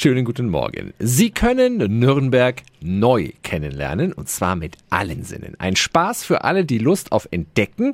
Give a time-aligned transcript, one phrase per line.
[0.00, 0.94] Schönen guten Morgen.
[0.98, 5.54] Sie können Nürnberg neu kennenlernen und zwar mit allen Sinnen.
[5.58, 7.92] Ein Spaß für alle, die Lust auf Entdecken,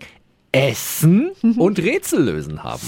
[0.53, 2.87] Essen und Rätsel lösen haben.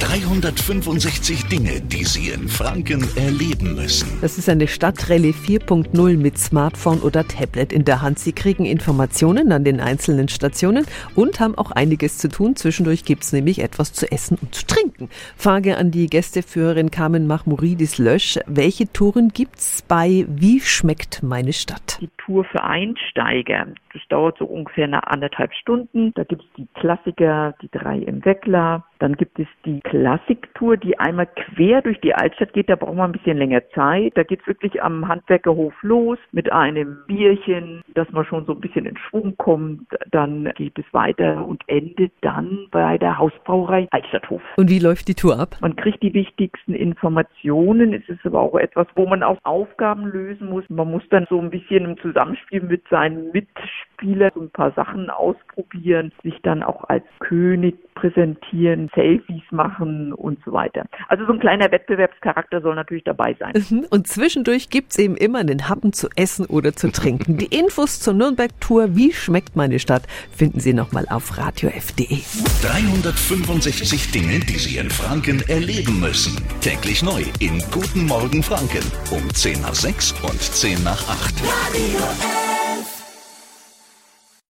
[0.00, 4.18] 365 Dinge, die Sie in Franken erleben müssen.
[4.20, 8.18] Das ist eine Stadtrallye 4.0 mit Smartphone oder Tablet in der Hand.
[8.20, 10.86] Sie kriegen Informationen an den einzelnen Stationen
[11.16, 12.54] und haben auch einiges zu tun.
[12.54, 15.08] Zwischendurch gibt's nämlich etwas zu essen und zu trinken.
[15.36, 18.38] Frage an die Gästeführerin Carmen Mahmouridis Lösch.
[18.46, 21.98] Welche Touren gibt's bei Wie schmeckt meine Stadt?
[22.00, 23.66] Die Tour für Einsteiger.
[23.92, 26.12] Das dauert so ungefähr eine anderthalb Stunden.
[26.14, 28.84] Da gibt's die Klassiker, die drei im Weckler.
[28.98, 32.68] Dann gibt es die Klassiktour, die einmal quer durch die Altstadt geht.
[32.68, 34.12] Da braucht man ein bisschen länger Zeit.
[34.16, 38.86] Da geht's wirklich am Handwerkerhof los mit einem Bierchen, dass man schon so ein bisschen
[38.86, 39.86] in Schwung kommt.
[40.10, 44.42] Dann geht es weiter und endet dann bei der Hausbrauerei Altstadthof.
[44.56, 45.56] Und wie läuft die Tour ab?
[45.60, 47.92] Man kriegt die wichtigsten Informationen.
[47.92, 50.64] Es ist aber auch etwas, wo man auch Aufgaben lösen muss.
[50.68, 55.10] Man muss dann so ein bisschen im Zusammenspiel mit seinen Mitspielern so ein paar Sachen
[55.10, 60.84] ausprobieren, sich dann auch als König präsentieren, Selfies machen und so weiter.
[61.08, 63.52] Also so ein kleiner Wettbewerbscharakter soll natürlich dabei sein.
[63.70, 63.86] Mhm.
[63.90, 67.38] Und zwischendurch gibt's eben immer einen Happen zu essen oder zu trinken.
[67.38, 72.20] Die Infos zur Nürnberg-Tour Wie schmeckt meine Stadt finden Sie nochmal auf radiof.de.
[72.62, 76.36] 365 Dinge, die Sie in Franken erleben müssen.
[76.60, 81.34] Täglich neu in Guten Morgen Franken um 10 nach 6 und 10 nach 8.
[81.42, 82.47] Radio F.